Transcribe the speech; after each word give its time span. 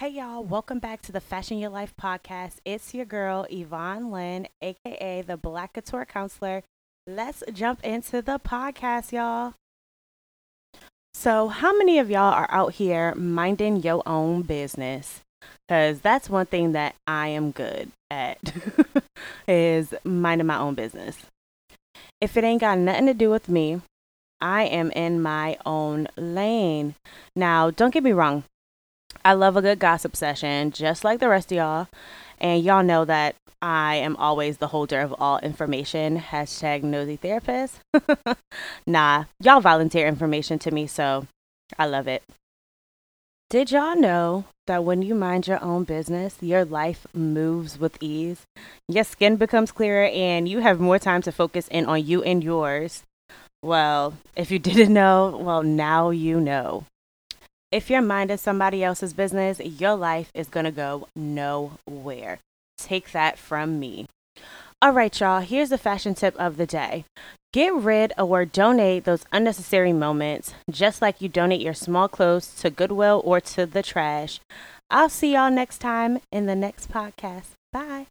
Hey 0.00 0.12
y'all, 0.12 0.42
welcome 0.42 0.78
back 0.78 1.02
to 1.02 1.12
the 1.12 1.20
Fashion 1.20 1.58
Your 1.58 1.68
Life 1.68 1.92
podcast. 2.00 2.54
It's 2.64 2.94
your 2.94 3.04
girl 3.04 3.46
Yvonne 3.50 4.10
Lynn, 4.10 4.48
aka 4.62 5.20
the 5.20 5.36
Black 5.36 5.74
Couture 5.74 6.06
Counselor. 6.06 6.62
Let's 7.06 7.42
jump 7.52 7.84
into 7.84 8.22
the 8.22 8.38
podcast, 8.38 9.12
y'all. 9.12 9.52
So, 11.12 11.48
how 11.48 11.76
many 11.76 11.98
of 11.98 12.08
y'all 12.08 12.32
are 12.32 12.48
out 12.50 12.72
here 12.72 13.14
minding 13.14 13.82
your 13.82 14.02
own 14.06 14.40
business? 14.40 15.20
Because 15.68 16.00
that's 16.00 16.30
one 16.30 16.46
thing 16.46 16.72
that 16.72 16.94
I 17.06 17.28
am 17.28 17.50
good 17.50 17.90
at 18.10 18.38
is 19.46 19.92
minding 20.02 20.46
my 20.46 20.56
own 20.56 20.72
business. 20.72 21.26
If 22.22 22.38
it 22.38 22.44
ain't 22.44 22.62
got 22.62 22.78
nothing 22.78 23.04
to 23.04 23.12
do 23.12 23.28
with 23.28 23.50
me, 23.50 23.82
I 24.40 24.62
am 24.62 24.92
in 24.92 25.20
my 25.20 25.58
own 25.66 26.08
lane. 26.16 26.94
Now, 27.36 27.70
don't 27.70 27.92
get 27.92 28.02
me 28.02 28.12
wrong. 28.12 28.44
I 29.24 29.34
love 29.34 29.56
a 29.56 29.62
good 29.62 29.78
gossip 29.78 30.16
session, 30.16 30.70
just 30.70 31.04
like 31.04 31.20
the 31.20 31.28
rest 31.28 31.52
of 31.52 31.56
y'all. 31.56 31.88
And 32.38 32.64
y'all 32.64 32.82
know 32.82 33.04
that 33.04 33.36
I 33.60 33.96
am 33.96 34.16
always 34.16 34.56
the 34.56 34.68
holder 34.68 35.00
of 35.00 35.14
all 35.18 35.38
information. 35.40 36.18
Hashtag 36.18 36.82
nosy 36.82 37.16
therapist. 37.16 37.80
nah, 38.86 39.24
y'all 39.42 39.60
volunteer 39.60 40.06
information 40.06 40.58
to 40.60 40.70
me, 40.70 40.86
so 40.86 41.26
I 41.78 41.86
love 41.86 42.08
it. 42.08 42.22
Did 43.50 43.72
y'all 43.72 43.96
know 43.96 44.44
that 44.66 44.84
when 44.84 45.02
you 45.02 45.14
mind 45.14 45.48
your 45.48 45.62
own 45.62 45.84
business, 45.84 46.36
your 46.40 46.64
life 46.64 47.06
moves 47.12 47.78
with 47.78 47.98
ease? 48.00 48.42
Your 48.88 49.04
skin 49.04 49.36
becomes 49.36 49.72
clearer 49.72 50.06
and 50.06 50.48
you 50.48 50.60
have 50.60 50.80
more 50.80 51.00
time 51.00 51.20
to 51.22 51.32
focus 51.32 51.66
in 51.68 51.84
on 51.86 52.06
you 52.06 52.22
and 52.22 52.42
yours. 52.44 53.02
Well, 53.62 54.14
if 54.36 54.50
you 54.50 54.58
didn't 54.60 54.94
know, 54.94 55.36
well, 55.42 55.62
now 55.62 56.10
you 56.10 56.40
know. 56.40 56.84
If 57.72 57.88
you're 57.88 58.02
minding 58.02 58.38
somebody 58.38 58.82
else's 58.82 59.12
business, 59.12 59.60
your 59.60 59.94
life 59.94 60.30
is 60.34 60.48
going 60.48 60.64
to 60.64 60.72
go 60.72 61.06
nowhere. 61.14 62.40
Take 62.78 63.12
that 63.12 63.38
from 63.38 63.78
me. 63.78 64.06
All 64.82 64.92
right, 64.92 65.20
y'all, 65.20 65.40
here's 65.40 65.68
the 65.68 65.78
fashion 65.78 66.14
tip 66.14 66.34
of 66.36 66.56
the 66.56 66.66
day. 66.66 67.04
Get 67.52 67.72
rid 67.74 68.12
or 68.18 68.44
donate 68.44 69.04
those 69.04 69.24
unnecessary 69.30 69.92
moments, 69.92 70.54
just 70.70 71.00
like 71.00 71.20
you 71.20 71.28
donate 71.28 71.60
your 71.60 71.74
small 71.74 72.08
clothes 72.08 72.54
to 72.60 72.70
Goodwill 72.70 73.22
or 73.24 73.40
to 73.40 73.66
the 73.66 73.82
trash. 73.82 74.40
I'll 74.90 75.08
see 75.08 75.34
y'all 75.34 75.50
next 75.50 75.78
time 75.78 76.18
in 76.32 76.46
the 76.46 76.56
next 76.56 76.90
podcast. 76.90 77.50
Bye. 77.72 78.06